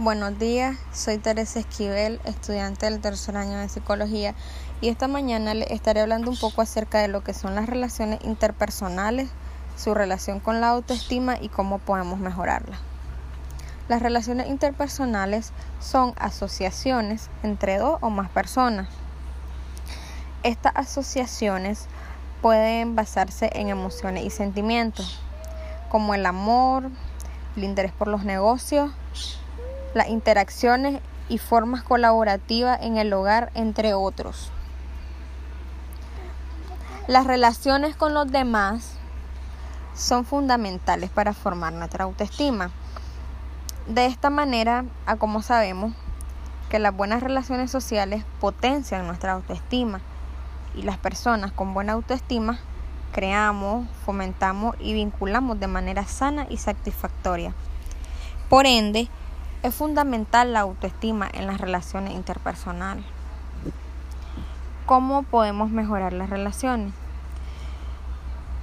Buenos 0.00 0.38
días, 0.38 0.76
soy 0.92 1.18
Teresa 1.18 1.58
Esquivel, 1.58 2.20
estudiante 2.22 2.86
del 2.86 3.00
tercer 3.00 3.36
año 3.36 3.58
de 3.58 3.68
psicología 3.68 4.32
y 4.80 4.90
esta 4.90 5.08
mañana 5.08 5.54
les 5.54 5.72
estaré 5.72 6.00
hablando 6.02 6.30
un 6.30 6.36
poco 6.36 6.62
acerca 6.62 7.00
de 7.00 7.08
lo 7.08 7.24
que 7.24 7.34
son 7.34 7.56
las 7.56 7.66
relaciones 7.66 8.20
interpersonales, 8.22 9.28
su 9.76 9.94
relación 9.94 10.38
con 10.38 10.60
la 10.60 10.68
autoestima 10.68 11.36
y 11.40 11.48
cómo 11.48 11.80
podemos 11.80 12.20
mejorarla. 12.20 12.78
Las 13.88 14.00
relaciones 14.00 14.46
interpersonales 14.46 15.50
son 15.80 16.14
asociaciones 16.16 17.28
entre 17.42 17.78
dos 17.78 17.98
o 18.00 18.08
más 18.08 18.30
personas. 18.30 18.86
Estas 20.44 20.74
asociaciones 20.76 21.86
pueden 22.40 22.94
basarse 22.94 23.50
en 23.52 23.68
emociones 23.68 24.24
y 24.24 24.30
sentimientos, 24.30 25.20
como 25.88 26.14
el 26.14 26.24
amor, 26.24 26.88
el 27.56 27.64
interés 27.64 27.90
por 27.90 28.06
los 28.06 28.22
negocios, 28.22 28.92
las 29.98 30.08
interacciones 30.08 31.02
y 31.28 31.36
formas 31.38 31.82
colaborativas 31.82 32.80
en 32.82 32.96
el 32.96 33.12
hogar, 33.12 33.50
entre 33.54 33.92
otros. 33.92 34.50
Las 37.06 37.26
relaciones 37.26 37.96
con 37.96 38.14
los 38.14 38.30
demás 38.30 38.94
son 39.94 40.24
fundamentales 40.24 41.10
para 41.10 41.34
formar 41.34 41.72
nuestra 41.72 42.04
autoestima. 42.04 42.70
De 43.86 44.06
esta 44.06 44.30
manera, 44.30 44.84
a 45.04 45.16
como 45.16 45.42
sabemos, 45.42 45.92
que 46.70 46.78
las 46.78 46.94
buenas 46.94 47.22
relaciones 47.22 47.70
sociales 47.70 48.24
potencian 48.40 49.06
nuestra 49.06 49.32
autoestima 49.32 50.00
y 50.74 50.82
las 50.82 50.98
personas 50.98 51.50
con 51.50 51.74
buena 51.74 51.94
autoestima 51.94 52.60
creamos, 53.10 53.88
fomentamos 54.04 54.76
y 54.78 54.92
vinculamos 54.92 55.58
de 55.58 55.66
manera 55.66 56.04
sana 56.06 56.46
y 56.48 56.58
satisfactoria. 56.58 57.52
Por 58.48 58.66
ende, 58.66 59.08
es 59.62 59.74
fundamental 59.74 60.52
la 60.52 60.60
autoestima 60.60 61.28
en 61.32 61.46
las 61.46 61.60
relaciones 61.60 62.14
interpersonales. 62.14 63.04
¿Cómo 64.86 65.24
podemos 65.24 65.70
mejorar 65.70 66.12
las 66.12 66.30
relaciones? 66.30 66.94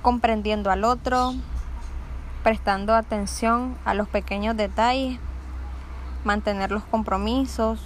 Comprendiendo 0.02 0.72
al 0.72 0.84
otro, 0.84 1.34
prestando 2.44 2.96
atención 2.96 3.78
a 3.84 3.94
los 3.94 4.08
pequeños 4.08 4.56
detalles, 4.56 5.20
mantener 6.24 6.72
los 6.72 6.84
compromisos, 6.84 7.82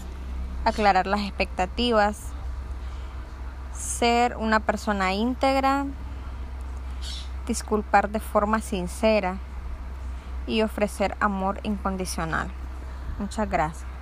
aclarar 0.63 1.07
las 1.07 1.21
expectativas, 1.21 2.17
ser 3.73 4.37
una 4.37 4.59
persona 4.59 5.13
íntegra, 5.13 5.85
disculpar 7.47 8.09
de 8.09 8.19
forma 8.19 8.59
sincera 8.61 9.37
y 10.45 10.61
ofrecer 10.61 11.17
amor 11.19 11.59
incondicional. 11.63 12.49
Muchas 13.19 13.49
gracias. 13.49 13.98